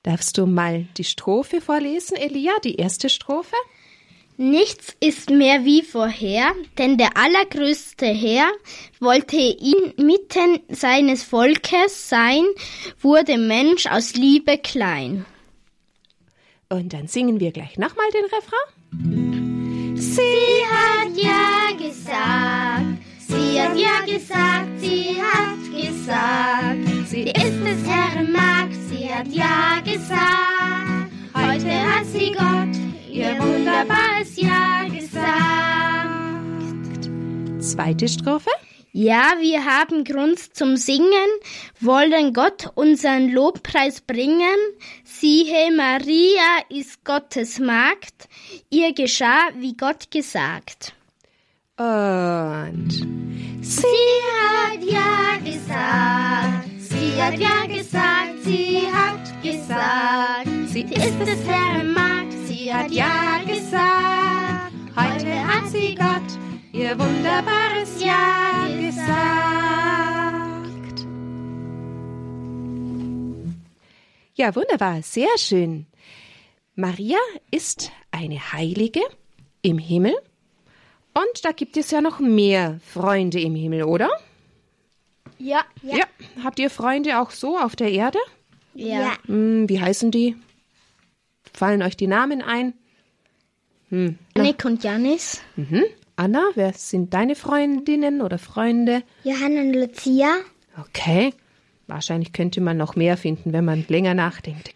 Darfst 0.09 0.39
du 0.39 0.47
mal 0.47 0.87
die 0.97 1.05
Strophe 1.05 1.61
vorlesen, 1.61 2.17
Elia, 2.17 2.53
die 2.65 2.77
erste 2.77 3.11
Strophe? 3.11 3.55
Nichts 4.39 4.97
ist 5.01 5.29
mehr 5.29 5.67
wie 5.67 5.83
vorher, 5.83 6.51
denn 6.79 6.97
der 6.97 7.19
allergrößte 7.19 8.07
Herr 8.07 8.51
wollte 9.01 9.37
inmitten 9.37 10.61
seines 10.71 11.25
Volkes 11.25 12.09
sein, 12.09 12.43
wurde 13.03 13.37
Mensch 13.37 13.85
aus 13.85 14.15
Liebe 14.15 14.57
klein. 14.57 15.27
Und 16.71 16.95
dann 16.95 17.07
singen 17.07 17.39
wir 17.39 17.53
gleich 17.53 17.77
nochmal 17.77 18.09
den 18.15 18.25
Refrain. 18.25 19.95
Sie 19.95 20.65
hat 20.71 21.15
ja 21.19 21.77
gesagt, 21.77 23.03
sie 23.29 23.61
hat 23.61 23.77
ja 23.77 24.01
gesagt, 24.07 24.81
sie 24.81 25.21
hat 25.21 25.59
gesagt, 25.71 27.09
sie 27.11 27.25
ist 27.25 27.61
des 27.63 27.87
Herrn 27.87 28.33
Magd, 28.33 28.78
sie 29.09 29.15
hat 29.15 29.29
ja 29.29 29.81
gesagt, 29.81 31.13
heute 31.35 31.71
hat 31.71 32.07
sie 32.07 32.33
Gott 32.33 32.77
ihr 33.11 33.39
wunderbares 33.39 34.37
Ja 34.37 34.85
gesagt. 34.85 35.25
Zweite 37.61 38.09
Strophe. 38.09 38.51
Ja, 38.93 39.35
wir 39.41 39.65
haben 39.65 40.05
Grund 40.05 40.39
zum 40.57 40.77
Singen, 40.77 41.31
wollen 41.81 42.33
Gott 42.33 42.71
unseren 42.75 43.29
Lobpreis 43.31 44.01
bringen. 44.01 44.57
Siehe, 45.05 45.71
Maria 45.75 46.63
ist 46.69 47.05
Gottes 47.05 47.59
Magd, 47.59 48.29
ihr 48.71 48.93
geschah, 48.95 49.51
wie 49.59 49.77
Gott 49.77 50.11
gesagt. 50.11 50.95
Und 51.77 52.91
sie 53.61 53.87
hat 54.35 54.83
ja 54.83 55.37
gesagt, 55.45 56.78
sie 56.99 57.23
hat 57.23 57.39
ja 57.39 57.67
gesagt, 57.67 58.43
sie 58.45 58.87
hat 58.93 59.43
gesagt, 59.43 60.49
sie 60.67 60.83
ist 60.83 61.21
des 61.21 61.47
Herrn 61.47 61.93
Magd, 61.93 62.33
sie 62.47 62.73
hat 62.73 62.91
ja 62.91 63.41
gesagt, 63.47 64.73
heute 64.97 65.47
hat 65.47 65.69
sie 65.69 65.95
Gott 65.95 66.39
ihr 66.73 66.99
wunderbares 66.99 68.03
Ja 68.03 68.67
gesagt. 68.77 69.09
Ja, 74.35 74.55
wunderbar, 74.55 75.03
sehr 75.03 75.37
schön. 75.37 75.87
Maria 76.75 77.19
ist 77.51 77.91
eine 78.13 78.53
Heilige 78.53 79.01
im 79.63 79.79
Himmel 79.79 80.15
und 81.15 81.45
da 81.45 81.51
gibt 81.51 81.77
es 81.77 81.91
ja 81.91 82.01
noch 82.01 82.21
mehr 82.21 82.79
Freunde 82.87 83.41
im 83.41 83.57
Himmel, 83.57 83.83
oder? 83.83 84.09
Ja. 85.39 85.65
Ja. 85.83 86.05
Habt 86.43 86.59
ihr 86.59 86.71
Freunde 86.71 87.21
auch 87.21 87.31
so 87.31 87.59
auf 87.59 87.77
der 87.77 87.91
Erde? 87.91 88.19
Ja. 88.75 89.13
Hm, 89.27 89.69
wie 89.69 89.81
heißen 89.81 90.11
die? 90.11 90.37
Fallen 91.53 91.83
euch 91.83 91.97
die 91.97 92.07
Namen 92.07 92.43
ein? 92.43 92.75
Hm. 93.91 94.19
Nick 94.37 94.65
und 94.65 94.85
Janis. 94.85 95.41
Mhm. 95.57 95.85
Anna, 96.17 96.43
wer 96.55 96.73
sind 96.73 97.15
deine 97.15 97.35
Freundinnen 97.35 98.21
oder 98.21 98.39
Freunde? 98.39 99.03
Johanna 99.25 99.61
und 99.63 99.73
Lucia. 99.73 100.29
Okay. 100.81 101.33
Wahrscheinlich 101.87 102.33
könnte 102.33 102.61
man 102.61 102.77
noch 102.77 102.97
mehr 102.97 103.17
finden, 103.17 103.53
wenn 103.53 103.65
man 103.65 103.85
länger 103.89 104.15
nachdenkt. 104.15 104.75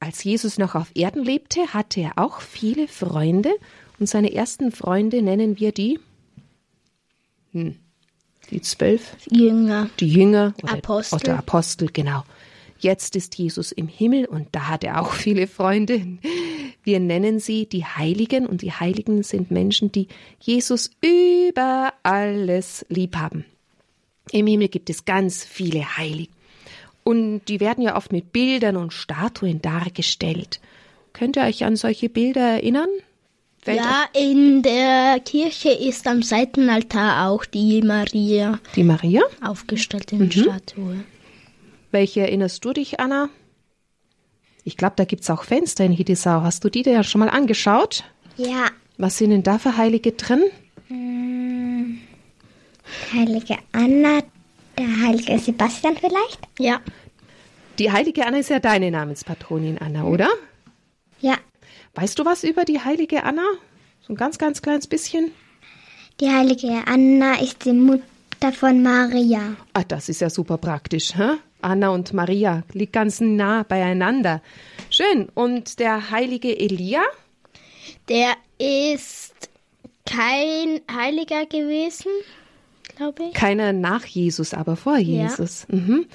Als 0.00 0.24
Jesus 0.24 0.58
noch 0.58 0.74
auf 0.74 0.90
Erden 0.94 1.22
lebte, 1.24 1.74
hatte 1.74 2.00
er 2.00 2.12
auch 2.16 2.40
viele 2.40 2.88
Freunde 2.88 3.50
und 3.98 4.08
seine 4.08 4.32
ersten 4.32 4.70
Freunde 4.70 5.20
nennen 5.20 5.58
wir 5.58 5.72
die 5.72 5.98
hm, 7.52 7.76
die 8.50 8.60
zwölf 8.62 9.16
Jünger. 9.30 9.90
die 10.00 10.08
Jünger 10.08 10.54
oder 10.62 10.74
Apostel. 10.74 11.16
oder 11.16 11.38
Apostel, 11.38 11.88
genau. 11.92 12.24
Jetzt 12.80 13.16
ist 13.16 13.36
Jesus 13.36 13.72
im 13.72 13.88
Himmel 13.88 14.26
und 14.26 14.48
da 14.52 14.68
hat 14.68 14.84
er 14.84 15.00
auch 15.00 15.12
viele 15.24 15.46
Freunde. 15.46 16.18
Wir 16.82 17.00
nennen 17.00 17.40
sie 17.40 17.66
die 17.66 17.84
Heiligen 17.84 18.46
und 18.46 18.62
die 18.62 18.72
Heiligen 18.72 19.22
sind 19.22 19.50
Menschen, 19.50 19.92
die 19.92 20.08
Jesus 20.40 20.90
über 21.02 21.92
alles 22.02 22.86
lieb 22.88 23.16
haben. 23.16 23.44
Im 24.30 24.46
Himmel 24.46 24.68
gibt 24.68 24.90
es 24.90 25.04
ganz 25.04 25.44
viele 25.44 25.96
Heilige. 25.96 26.32
Und 27.04 27.46
die 27.48 27.60
werden 27.60 27.82
ja 27.82 27.96
oft 27.96 28.12
mit 28.12 28.32
Bildern 28.32 28.76
und 28.76 28.92
Statuen 28.92 29.62
dargestellt. 29.62 30.60
Könnt 31.14 31.36
ihr 31.36 31.44
euch 31.44 31.64
an 31.64 31.74
solche 31.74 32.10
Bilder 32.10 32.42
erinnern? 32.42 32.90
Fällt 33.62 33.78
Ja, 33.78 34.04
in 34.14 34.62
der 34.62 35.20
Kirche 35.20 35.70
ist 35.70 36.06
am 36.06 36.22
Seitenaltar 36.22 37.28
auch 37.28 37.44
die 37.44 37.82
Maria 37.82 38.58
Die 38.76 38.84
Maria? 38.84 39.22
aufgestellt 39.42 40.12
in 40.12 40.30
Statue. 40.30 41.04
Welche 41.90 42.20
erinnerst 42.20 42.64
du 42.64 42.72
dich, 42.72 43.00
Anna? 43.00 43.28
Ich 44.64 44.76
glaube, 44.76 44.94
da 44.96 45.04
gibt 45.04 45.22
es 45.22 45.30
auch 45.30 45.44
Fenster 45.44 45.84
in 45.84 45.92
Hidesau. 45.92 46.42
Hast 46.42 46.62
du 46.62 46.68
die 46.68 46.82
dir 46.82 47.02
schon 47.02 47.20
mal 47.20 47.30
angeschaut? 47.30 48.04
Ja, 48.36 48.66
Was 48.98 49.18
sind 49.18 49.30
denn 49.30 49.42
da 49.42 49.58
für 49.58 49.76
Heilige 49.76 50.12
drin? 50.12 50.42
heilige 53.12 53.56
Anna, 53.72 54.20
der 54.78 54.86
heilige 55.06 55.38
Sebastian 55.38 55.96
vielleicht? 55.96 56.40
Ja. 56.58 56.80
Die 57.78 57.90
heilige 57.92 58.26
Anna 58.26 58.38
ist 58.38 58.50
ja 58.50 58.58
deine 58.60 58.90
Namenspatronin, 58.90 59.78
Anna, 59.78 60.04
oder? 60.04 60.28
Ja, 61.20 61.36
Weißt 62.00 62.16
du 62.16 62.24
was 62.24 62.44
über 62.44 62.64
die 62.64 62.78
heilige 62.78 63.24
Anna? 63.24 63.42
So 64.02 64.12
ein 64.12 64.16
ganz, 64.16 64.38
ganz 64.38 64.62
kleines 64.62 64.86
bisschen? 64.86 65.32
die 66.20 66.30
heilige 66.30 66.82
Anna 66.86 67.40
ist 67.40 67.64
die 67.64 67.72
Mutter 67.72 68.52
von 68.52 68.84
Maria. 68.84 69.56
Ah, 69.72 69.82
das 69.82 70.08
ist 70.08 70.20
ja 70.20 70.30
super 70.30 70.58
praktisch, 70.58 71.16
hä? 71.16 71.38
Anna 71.60 71.88
und 71.88 72.12
Maria 72.12 72.62
liegt 72.72 72.92
ganz 72.92 73.20
nah 73.20 73.64
beieinander. 73.64 74.42
Schön. 74.90 75.28
Und 75.34 75.80
der 75.80 76.12
heilige 76.12 76.56
Elia? 76.56 77.00
Der 78.08 78.34
ist 78.58 79.34
kein 80.06 80.80
Heiliger 80.88 81.46
gewesen, 81.46 82.12
glaube 82.94 83.24
ich. 83.24 83.34
Keiner 83.34 83.72
nach 83.72 84.04
Jesus, 84.04 84.54
aber 84.54 84.76
vor 84.76 84.98
Jesus. 84.98 85.66
Mhm. 85.68 86.06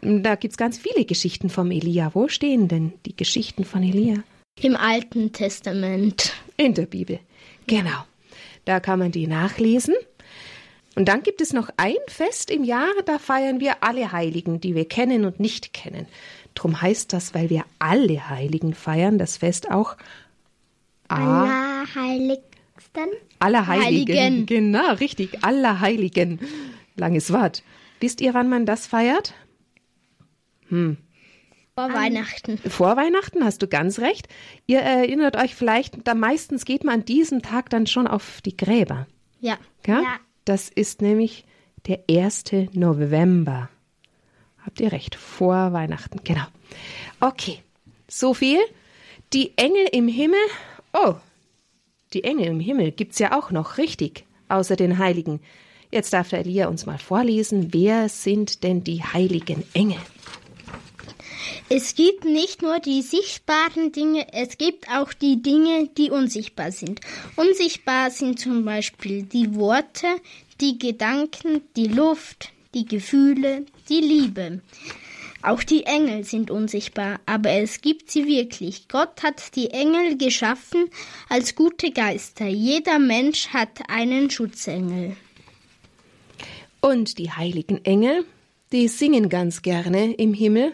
Da 0.00 0.34
gibt's 0.34 0.56
ganz 0.56 0.76
viele 0.76 1.04
Geschichten 1.04 1.50
vom 1.50 1.70
Elia. 1.70 2.10
Wo 2.14 2.26
stehen 2.26 2.66
denn 2.66 2.94
die 3.06 3.14
Geschichten 3.14 3.64
von 3.64 3.84
Elia? 3.84 4.24
Im 4.60 4.76
Alten 4.76 5.32
Testament. 5.32 6.32
In 6.56 6.74
der 6.74 6.86
Bibel. 6.86 7.20
Genau. 7.66 8.04
Da 8.64 8.80
kann 8.80 8.98
man 8.98 9.10
die 9.12 9.26
nachlesen. 9.26 9.94
Und 10.96 11.06
dann 11.08 11.22
gibt 11.22 11.40
es 11.40 11.52
noch 11.52 11.70
ein 11.76 11.94
Fest 12.08 12.50
im 12.50 12.64
Jahr, 12.64 12.90
da 13.06 13.18
feiern 13.18 13.60
wir 13.60 13.82
alle 13.82 14.12
Heiligen, 14.12 14.60
die 14.60 14.74
wir 14.74 14.86
kennen 14.86 15.24
und 15.24 15.40
nicht 15.40 15.72
kennen. 15.72 16.06
Drum 16.54 16.82
heißt 16.82 17.12
das, 17.12 17.32
weil 17.32 17.48
wir 17.48 17.64
alle 17.78 18.28
Heiligen 18.28 18.74
feiern, 18.74 19.16
das 19.16 19.38
Fest 19.38 19.70
auch 19.70 19.96
Allerheiligsten. 21.08 22.42
Allerheiligen. 23.38 24.16
Heiligen. 24.16 24.46
Genau, 24.46 24.94
richtig, 24.94 25.42
Allerheiligen. 25.42 26.40
Langes 26.96 27.32
Wort. 27.32 27.62
Wisst 28.00 28.20
ihr, 28.20 28.34
wann 28.34 28.48
man 28.48 28.66
das 28.66 28.86
feiert? 28.86 29.32
Vor 31.74 31.92
Weihnachten. 31.92 32.58
Vor 32.58 32.96
Weihnachten 32.96 33.44
hast 33.44 33.62
du 33.62 33.68
ganz 33.68 34.00
recht. 34.00 34.28
Ihr 34.66 34.80
erinnert 34.80 35.36
euch 35.36 35.54
vielleicht, 35.54 36.06
da 36.06 36.14
meistens 36.14 36.64
geht 36.64 36.84
man 36.84 36.96
an 36.96 37.04
diesem 37.04 37.42
Tag 37.42 37.70
dann 37.70 37.86
schon 37.86 38.06
auf 38.06 38.40
die 38.42 38.56
Gräber. 38.56 39.06
Ja. 39.40 39.56
Ja. 39.86 40.02
Das 40.44 40.68
ist 40.68 41.00
nämlich 41.00 41.44
der 41.86 42.04
1. 42.10 42.44
November. 42.72 43.70
Habt 44.64 44.80
ihr 44.80 44.92
recht, 44.92 45.14
vor 45.14 45.72
Weihnachten, 45.72 46.20
genau. 46.24 46.44
Okay, 47.20 47.60
so 48.08 48.34
viel. 48.34 48.58
Die 49.32 49.56
Engel 49.56 49.86
im 49.92 50.08
Himmel, 50.08 50.40
oh, 50.92 51.14
die 52.12 52.24
Engel 52.24 52.46
im 52.46 52.60
Himmel 52.60 52.90
gibt's 52.90 53.18
ja 53.18 53.38
auch 53.38 53.50
noch, 53.52 53.78
richtig, 53.78 54.26
außer 54.48 54.76
den 54.76 54.98
Heiligen. 54.98 55.40
Jetzt 55.92 56.12
darf 56.12 56.28
der 56.28 56.40
Elia 56.40 56.68
uns 56.68 56.84
mal 56.86 56.98
vorlesen, 56.98 57.72
wer 57.72 58.08
sind 58.08 58.64
denn 58.64 58.84
die 58.84 59.02
heiligen 59.02 59.64
Engel? 59.72 59.98
Es 61.72 61.94
gibt 61.94 62.24
nicht 62.24 62.62
nur 62.62 62.80
die 62.80 63.00
sichtbaren 63.00 63.92
Dinge, 63.92 64.26
es 64.32 64.58
gibt 64.58 64.88
auch 64.88 65.12
die 65.12 65.40
Dinge, 65.40 65.88
die 65.96 66.10
unsichtbar 66.10 66.72
sind. 66.72 67.00
Unsichtbar 67.36 68.10
sind 68.10 68.40
zum 68.40 68.64
Beispiel 68.64 69.22
die 69.22 69.54
Worte, 69.54 70.08
die 70.60 70.78
Gedanken, 70.78 71.60
die 71.76 71.86
Luft, 71.86 72.50
die 72.74 72.86
Gefühle, 72.86 73.66
die 73.88 74.00
Liebe. 74.00 74.62
Auch 75.42 75.62
die 75.62 75.84
Engel 75.84 76.24
sind 76.24 76.50
unsichtbar, 76.50 77.20
aber 77.24 77.50
es 77.50 77.80
gibt 77.80 78.10
sie 78.10 78.26
wirklich. 78.26 78.88
Gott 78.88 79.22
hat 79.22 79.54
die 79.54 79.70
Engel 79.70 80.18
geschaffen 80.18 80.86
als 81.28 81.54
gute 81.54 81.92
Geister. 81.92 82.48
Jeder 82.48 82.98
Mensch 82.98 83.46
hat 83.46 83.88
einen 83.88 84.28
Schutzengel. 84.28 85.16
Und 86.80 87.16
die 87.18 87.30
heiligen 87.30 87.84
Engel, 87.84 88.24
die 88.72 88.88
singen 88.88 89.28
ganz 89.28 89.62
gerne 89.62 90.14
im 90.14 90.34
Himmel, 90.34 90.72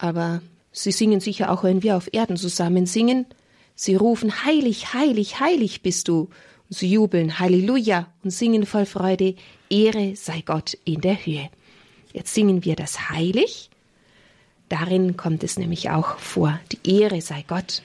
aber 0.00 0.42
sie 0.72 0.92
singen 0.92 1.20
sicher 1.20 1.50
auch, 1.52 1.62
wenn 1.62 1.82
wir 1.82 1.96
auf 1.96 2.08
Erden 2.12 2.36
zusammen 2.36 2.86
singen. 2.86 3.26
Sie 3.74 3.94
rufen, 3.94 4.44
heilig, 4.44 4.94
heilig, 4.94 5.40
heilig 5.40 5.82
bist 5.82 6.08
du. 6.08 6.28
Und 6.68 6.76
sie 6.76 6.90
jubeln, 6.90 7.38
Halleluja, 7.38 8.06
und 8.22 8.30
singen 8.30 8.64
voll 8.66 8.86
Freude, 8.86 9.34
Ehre 9.68 10.16
sei 10.16 10.42
Gott 10.44 10.76
in 10.84 11.00
der 11.00 11.24
Höhe. 11.24 11.50
Jetzt 12.12 12.34
singen 12.34 12.64
wir 12.64 12.76
das 12.76 13.10
heilig. 13.10 13.70
Darin 14.68 15.16
kommt 15.16 15.42
es 15.42 15.58
nämlich 15.58 15.90
auch 15.90 16.18
vor. 16.18 16.58
Die 16.72 17.00
Ehre 17.00 17.20
sei 17.20 17.44
Gott. 17.46 17.82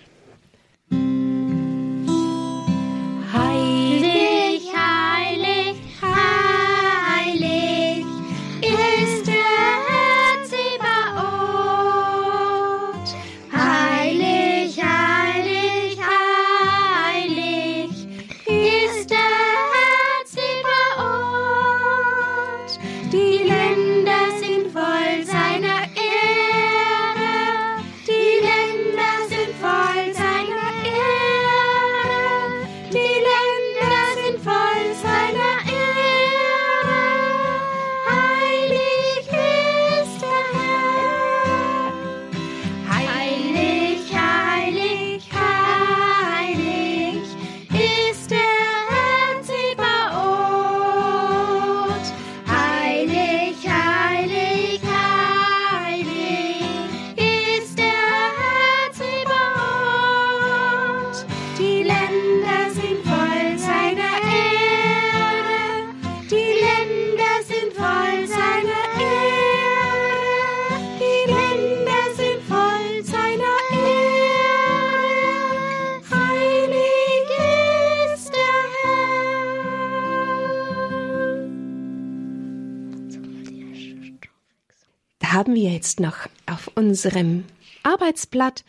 Jetzt 85.96 86.00
noch 86.00 86.28
auf 86.46 86.70
unserem 86.76 87.46
Arbeitsblatt 87.84 88.64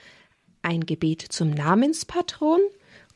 ein 0.62 0.86
Gebet 0.86 1.22
zum 1.22 1.50
Namenspatron 1.50 2.60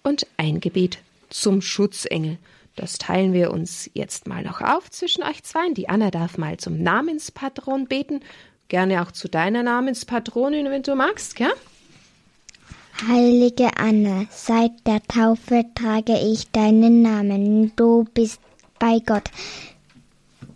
und 0.02 0.26
ein 0.36 0.58
Gebet 0.60 0.98
zum 1.28 1.60
Schutzengel. 1.60 2.38
Das 2.74 2.98
teilen 2.98 3.32
wir 3.32 3.52
uns 3.52 3.88
jetzt 3.94 4.26
mal 4.26 4.42
noch 4.42 4.62
auf 4.62 4.90
zwischen 4.90 5.22
euch 5.22 5.44
zwei. 5.44 5.72
Die 5.74 5.88
Anna 5.88 6.10
darf 6.10 6.38
mal 6.38 6.56
zum 6.56 6.82
Namenspatron 6.82 7.86
beten. 7.86 8.20
Gerne 8.68 9.02
auch 9.02 9.12
zu 9.12 9.28
deiner 9.28 9.62
Namenspatronin, 9.62 10.70
wenn 10.70 10.82
du 10.82 10.94
magst, 10.96 11.38
ja? 11.38 11.50
Heilige 13.06 13.76
Anna, 13.76 14.26
seit 14.30 14.72
der 14.86 15.02
Taufe 15.02 15.64
trage 15.74 16.18
ich 16.18 16.50
deinen 16.50 17.02
Namen. 17.02 17.72
Du 17.76 18.06
bist 18.12 18.40
bei 18.78 18.98
Gott. 19.04 19.30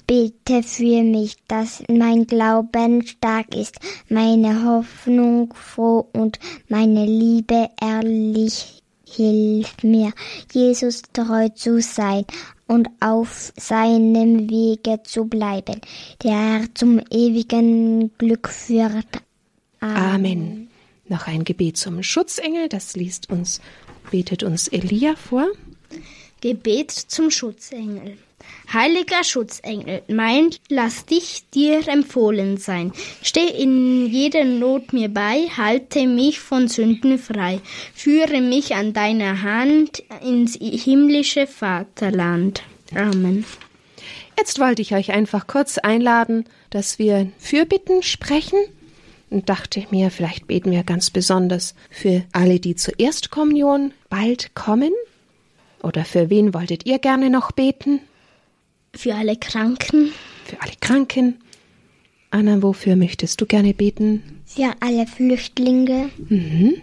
Bitte 0.06 0.62
für 0.62 1.02
mich, 1.02 1.36
dass 1.48 1.82
mein 1.88 2.26
Glauben 2.26 3.06
stark 3.06 3.54
ist, 3.54 3.78
meine 4.08 4.64
Hoffnung 4.64 5.54
froh 5.54 6.08
und 6.12 6.38
meine 6.68 7.06
Liebe 7.06 7.70
ehrlich. 7.80 8.82
Hilf 9.06 9.76
mir, 9.82 10.12
Jesus 10.52 11.02
treu 11.12 11.48
zu 11.50 11.80
sein 11.80 12.24
und 12.66 12.88
auf 13.00 13.52
seinem 13.56 14.50
Wege 14.50 15.02
zu 15.04 15.26
bleiben, 15.26 15.80
der 16.22 16.66
zum 16.74 17.00
ewigen 17.10 18.10
Glück 18.18 18.48
führt. 18.48 19.06
Amen. 19.80 19.96
Amen. 19.96 20.68
Noch 21.08 21.26
ein 21.26 21.44
Gebet 21.44 21.76
zum 21.76 22.02
Schutzengel, 22.02 22.68
das 22.68 22.96
liest 22.96 23.30
uns, 23.30 23.60
betet 24.10 24.42
uns 24.42 24.68
Elia 24.68 25.14
vor. 25.16 25.46
Gebet 26.40 26.90
zum 26.90 27.30
Schutzengel. 27.30 28.18
Heiliger 28.72 29.22
Schutzengel, 29.22 30.02
mein, 30.08 30.50
lass 30.68 31.06
dich 31.06 31.44
dir 31.54 31.86
empfohlen 31.86 32.56
sein. 32.56 32.92
Steh 33.22 33.46
in 33.46 34.06
jeder 34.06 34.44
Not 34.44 34.92
mir 34.92 35.08
bei, 35.08 35.48
halte 35.56 36.06
mich 36.06 36.40
von 36.40 36.68
Sünden 36.68 37.18
frei. 37.18 37.60
Führe 37.94 38.40
mich 38.40 38.74
an 38.74 38.92
deiner 38.92 39.42
Hand 39.42 40.02
ins 40.22 40.56
himmlische 40.56 41.46
Vaterland. 41.46 42.62
Amen. 42.94 43.44
Jetzt 44.38 44.58
wollte 44.58 44.82
ich 44.82 44.94
euch 44.94 45.12
einfach 45.12 45.46
kurz 45.46 45.78
einladen, 45.78 46.44
dass 46.70 46.98
wir 46.98 47.30
Fürbitten 47.38 48.02
sprechen 48.02 48.58
und 49.30 49.48
dachte 49.48 49.86
mir, 49.90 50.10
vielleicht 50.10 50.46
beten 50.46 50.70
wir 50.70 50.82
ganz 50.82 51.10
besonders 51.10 51.74
für 51.90 52.24
alle, 52.32 52.58
die 52.60 52.74
zur 52.74 52.98
Erstkommunion 52.98 53.92
bald 54.08 54.54
kommen. 54.54 54.92
Oder 55.82 56.04
für 56.04 56.30
wen 56.30 56.54
wolltet 56.54 56.86
ihr 56.86 56.98
gerne 56.98 57.30
noch 57.30 57.52
beten? 57.52 58.00
Für 58.94 59.14
alle 59.14 59.36
Kranken. 59.36 60.12
Für 60.44 60.60
alle 60.60 60.72
Kranken. 60.80 61.38
Anna, 62.30 62.62
wofür 62.62 62.96
möchtest 62.96 63.40
du 63.40 63.46
gerne 63.46 63.74
beten? 63.74 64.42
Für 64.44 64.72
alle 64.80 65.06
Flüchtlinge. 65.06 66.10
Mhm. 66.28 66.82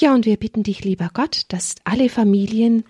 Ja, 0.00 0.14
und 0.14 0.26
wir 0.26 0.36
bitten 0.36 0.62
dich, 0.62 0.84
lieber 0.84 1.10
Gott, 1.12 1.42
dass 1.48 1.76
alle 1.84 2.08
Familien, 2.08 2.84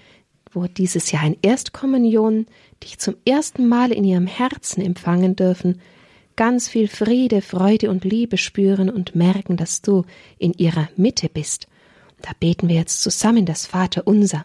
wo 0.52 0.66
dieses 0.66 1.10
Jahr 1.10 1.26
in 1.26 1.36
Erstkommunion 1.42 2.46
dich 2.82 2.98
zum 2.98 3.16
ersten 3.24 3.68
Mal 3.68 3.92
in 3.92 4.04
ihrem 4.04 4.26
Herzen 4.26 4.80
empfangen 4.80 5.36
dürfen, 5.36 5.80
ganz 6.36 6.68
viel 6.68 6.88
Friede, 6.88 7.42
Freude 7.42 7.90
und 7.90 8.04
Liebe 8.04 8.38
spüren 8.38 8.90
und 8.90 9.14
merken, 9.14 9.56
dass 9.56 9.82
du 9.82 10.04
in 10.38 10.52
ihrer 10.54 10.88
Mitte 10.96 11.28
bist. 11.28 11.66
Da 12.22 12.30
beten 12.38 12.68
wir 12.68 12.76
jetzt 12.76 13.02
zusammen 13.02 13.44
das 13.44 13.66
Vater 13.66 14.06
unser. 14.06 14.44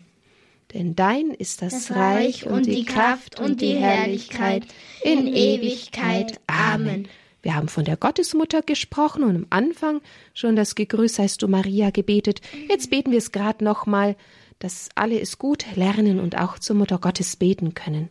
Denn 0.73 0.95
dein 0.95 1.31
ist 1.31 1.61
das, 1.61 1.87
das 1.87 1.95
Reich 1.95 2.47
und 2.47 2.65
die 2.65 2.85
Kraft 2.85 3.39
und 3.39 3.61
die 3.61 3.75
Herrlichkeit 3.75 4.63
in 5.03 5.27
Ewigkeit. 5.27 6.39
Amen. 6.47 7.07
Wir 7.41 7.55
haben 7.55 7.67
von 7.67 7.85
der 7.85 7.97
Gottesmutter 7.97 8.61
gesprochen 8.61 9.23
und 9.23 9.35
am 9.35 9.47
Anfang 9.49 10.01
schon 10.33 10.55
das 10.55 10.75
Gegrüß 10.75 11.19
heißt 11.19 11.41
du 11.41 11.47
Maria 11.47 11.89
gebetet. 11.89 12.41
Jetzt 12.69 12.89
beten 12.89 13.11
wir 13.11 13.17
es 13.17 13.31
gerade 13.31 13.63
nochmal, 13.63 14.15
dass 14.59 14.89
alle 14.95 15.19
es 15.19 15.39
gut 15.39 15.65
lernen 15.75 16.19
und 16.19 16.37
auch 16.37 16.59
zur 16.59 16.75
Mutter 16.75 16.99
Gottes 16.99 17.35
beten 17.35 17.73
können. 17.73 18.09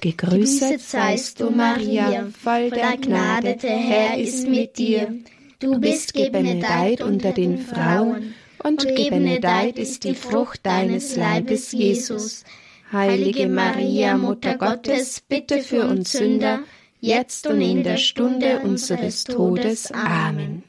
Gegrüßet 0.00 0.80
seist 0.80 1.38
du 1.40 1.50
Maria, 1.50 2.26
voll 2.42 2.70
der 2.70 2.96
Gnade, 2.96 3.56
der 3.56 3.76
Herr 3.76 4.18
ist 4.18 4.48
mit 4.48 4.78
dir. 4.78 5.14
Du 5.60 5.78
bist 5.78 6.14
gebenedeit 6.14 7.02
unter 7.02 7.30
den 7.32 7.58
Frauen 7.58 8.34
und 8.64 8.86
gebenedeit 8.96 9.78
ist 9.78 10.04
die 10.04 10.14
Frucht 10.14 10.64
deines 10.64 11.16
Leibes, 11.16 11.72
Jesus. 11.72 12.44
Heilige 12.92 13.48
Maria, 13.48 14.16
Mutter 14.18 14.58
Gottes, 14.58 15.20
bitte 15.20 15.62
für 15.62 15.86
uns 15.86 16.12
Sünder, 16.12 16.60
jetzt 17.00 17.46
und 17.46 17.60
in 17.60 17.82
der 17.82 17.96
Stunde 17.96 18.60
unseres 18.60 19.24
Todes. 19.24 19.90
Amen. 19.92 20.62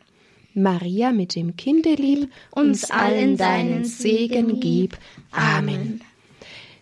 Maria 0.53 1.11
mit 1.11 1.35
dem 1.35 1.55
Kindelieb, 1.55 2.29
uns 2.51 2.91
allen 2.91 3.37
deinen 3.37 3.85
Segen 3.85 4.59
gib. 4.59 4.97
Amen. 5.31 6.01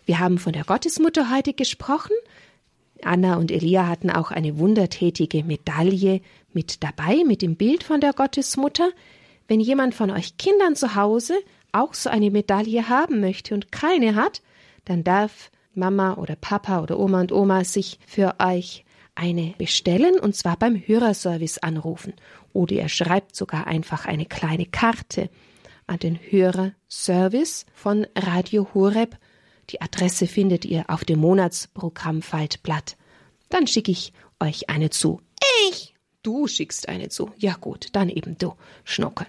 Wir 0.04 0.18
haben 0.18 0.38
von 0.38 0.52
der 0.52 0.64
Gottesmutter 0.64 1.34
heute 1.34 1.54
gesprochen. 1.54 2.14
Anna 3.02 3.36
und 3.36 3.50
Elia 3.50 3.88
hatten 3.88 4.10
auch 4.10 4.30
eine 4.30 4.58
wundertätige 4.58 5.42
Medaille 5.42 6.20
mit 6.52 6.82
dabei, 6.82 7.24
mit 7.26 7.42
dem 7.42 7.56
Bild 7.56 7.82
von 7.82 8.00
der 8.00 8.12
Gottesmutter. 8.12 8.90
Wenn 9.52 9.60
jemand 9.60 9.94
von 9.94 10.10
euch 10.10 10.38
Kindern 10.38 10.76
zu 10.76 10.94
Hause 10.94 11.34
auch 11.72 11.92
so 11.92 12.08
eine 12.08 12.30
Medaille 12.30 12.88
haben 12.88 13.20
möchte 13.20 13.52
und 13.52 13.70
keine 13.70 14.14
hat, 14.14 14.40
dann 14.86 15.04
darf 15.04 15.50
Mama 15.74 16.14
oder 16.14 16.36
Papa 16.36 16.80
oder 16.82 16.98
Oma 16.98 17.20
und 17.20 17.32
Oma 17.32 17.62
sich 17.62 17.98
für 18.06 18.36
euch 18.38 18.86
eine 19.14 19.52
bestellen 19.58 20.18
und 20.18 20.34
zwar 20.34 20.56
beim 20.56 20.76
Hörerservice 20.76 21.58
anrufen. 21.58 22.14
Oder 22.54 22.76
ihr 22.76 22.88
schreibt 22.88 23.36
sogar 23.36 23.66
einfach 23.66 24.06
eine 24.06 24.24
kleine 24.24 24.64
Karte 24.64 25.28
an 25.86 25.98
den 25.98 26.16
Hörerservice 26.16 27.66
von 27.74 28.06
Radio 28.16 28.68
Horeb. 28.72 29.18
Die 29.68 29.82
Adresse 29.82 30.28
findet 30.28 30.64
ihr 30.64 30.88
auf 30.88 31.04
dem 31.04 31.18
Monatsprogrammfaltblatt. 31.18 32.96
Dann 33.50 33.66
schicke 33.66 33.92
ich 33.92 34.14
euch 34.40 34.70
eine 34.70 34.88
zu. 34.88 35.20
Ich. 35.68 35.92
Du 36.22 36.46
schickst 36.46 36.88
eine 36.88 37.08
zu. 37.08 37.30
Ja 37.36 37.54
gut, 37.54 37.88
dann 37.92 38.08
eben 38.08 38.38
du, 38.38 38.54
Schnuckel. 38.84 39.26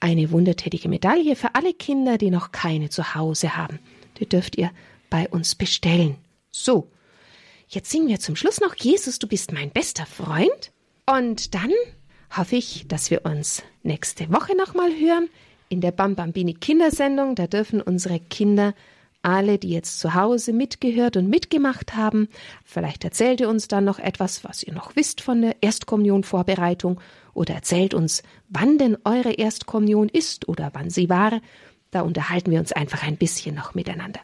Eine 0.00 0.30
wundertätige 0.30 0.88
Medaille 0.88 1.36
für 1.36 1.54
alle 1.54 1.74
Kinder, 1.74 2.18
die 2.18 2.30
noch 2.30 2.52
keine 2.52 2.90
zu 2.90 3.14
Hause 3.14 3.56
haben. 3.56 3.78
Die 4.18 4.28
dürft 4.28 4.56
ihr 4.56 4.70
bei 5.10 5.28
uns 5.28 5.54
bestellen. 5.54 6.16
So, 6.50 6.90
jetzt 7.68 7.90
singen 7.90 8.08
wir 8.08 8.20
zum 8.20 8.36
Schluss 8.36 8.60
noch 8.60 8.74
Jesus, 8.74 9.18
du 9.18 9.26
bist 9.26 9.52
mein 9.52 9.70
bester 9.70 10.06
Freund. 10.06 10.72
Und 11.06 11.54
dann 11.54 11.72
hoffe 12.34 12.56
ich, 12.56 12.86
dass 12.88 13.10
wir 13.10 13.24
uns 13.24 13.62
nächste 13.82 14.32
Woche 14.32 14.56
nochmal 14.56 14.90
hören 14.98 15.28
in 15.68 15.80
der 15.80 15.92
Bambambini 15.92 16.54
Kindersendung. 16.54 17.34
Da 17.34 17.46
dürfen 17.46 17.80
unsere 17.80 18.20
Kinder 18.20 18.74
alle, 19.26 19.58
die 19.58 19.70
jetzt 19.70 19.98
zu 19.98 20.14
Hause 20.14 20.52
mitgehört 20.52 21.16
und 21.16 21.28
mitgemacht 21.28 21.96
haben, 21.96 22.28
vielleicht 22.64 23.04
erzählt 23.04 23.40
ihr 23.40 23.48
uns 23.48 23.66
dann 23.66 23.84
noch 23.84 23.98
etwas, 23.98 24.44
was 24.44 24.62
ihr 24.62 24.72
noch 24.72 24.94
wisst 24.94 25.20
von 25.20 25.42
der 25.42 25.56
Erstkommunionvorbereitung 25.62 27.00
oder 27.34 27.54
erzählt 27.54 27.92
uns, 27.92 28.22
wann 28.48 28.78
denn 28.78 28.96
eure 29.04 29.32
Erstkommunion 29.32 30.08
ist 30.08 30.48
oder 30.48 30.70
wann 30.74 30.90
sie 30.90 31.08
war. 31.08 31.40
Da 31.90 32.02
unterhalten 32.02 32.52
wir 32.52 32.60
uns 32.60 32.72
einfach 32.72 33.02
ein 33.02 33.16
bisschen 33.16 33.56
noch 33.56 33.74
miteinander. 33.74 34.20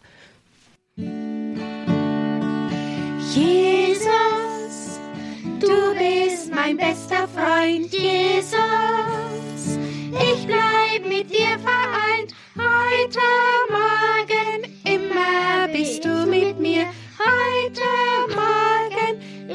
Jesus, 3.35 4.07
du 5.59 5.95
bist 5.99 6.55
mein 6.55 6.77
bester 6.77 7.27
Freund, 7.29 7.93
Jesus. 7.93 8.59
Ich 10.13 10.47
bleib 10.47 11.09
mit 11.09 11.31
dir 11.31 11.59
vereint, 11.59 12.35
heute 12.57 13.21
Morgen, 13.71 13.92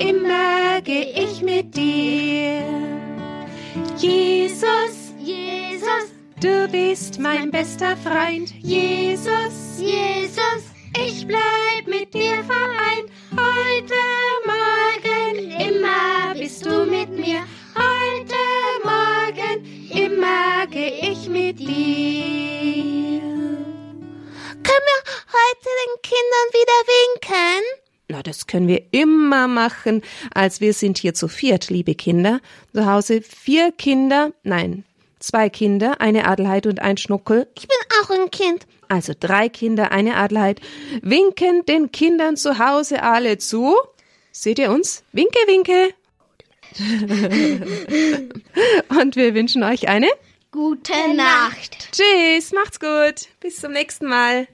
immer 0.10 0.82
geh 0.82 1.12
ich 1.15 1.41
mit 1.41 1.76
dir. 1.76 2.63
Jesus, 3.98 5.13
Jesus, 5.20 6.06
du 6.41 6.67
bist 6.70 7.20
mein 7.20 7.52
bester 7.52 7.98
Freund, 7.98 8.54
Jesus, 8.62 9.80
Jesus. 9.80 10.63
Ich 10.96 11.28
bleib 11.28 11.88
mit 11.88 12.13
dir 12.13 12.43
vereint, 12.43 13.07
können 28.58 28.67
wir 28.67 28.82
immer 28.89 29.48
machen, 29.48 30.02
als 30.34 30.62
wir 30.62 30.74
sind 30.74 30.98
hier 30.98 31.13
zu 31.13 31.28
viert, 31.28 31.70
liebe 31.70 31.93
Kinder. 31.93 32.41
Zu 32.74 32.88
Hause 32.88 33.22
vier 33.22 33.72
Kinder, 33.72 34.34
nein, 34.41 34.84
zwei 35.20 35.48
Kinder, 35.48 36.02
eine 36.02 36.28
Adelheid 36.28 36.65
und 36.65 36.82
ein 36.82 36.98
Schnuckel. 36.98 37.48
Ich 37.56 37.67
bin 37.67 37.78
auch 38.02 38.10
ein 38.10 38.32
Kind. 38.32 38.65
Also 38.88 39.13
drei 39.20 39.48
Kinder, 39.48 39.91
eine 39.91 40.15
Adelheid. 40.15 40.60
Winken 41.04 41.65
den 41.67 41.91
Kindern 41.91 42.36
zu 42.36 42.58
Hause 42.58 43.04
alle 43.04 43.38
zu. 43.38 43.76
Seht 44.32 44.58
ihr 44.58 44.72
uns? 44.72 45.04
Winke, 45.12 45.38
winke. 45.46 45.93
und 49.00 49.15
wir 49.15 49.36
wünschen 49.36 49.62
euch 49.62 49.88
eine 49.88 50.08
Gute 50.50 51.13
Nacht. 51.13 51.89
Tschüss, 51.91 52.54
macht's 52.54 52.80
gut. 52.80 53.30
Bis 53.39 53.58
zum 53.62 53.74
nächsten 53.74 54.08
Mal. 54.08 54.48